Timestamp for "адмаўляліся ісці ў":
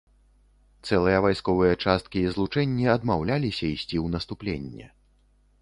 2.97-4.17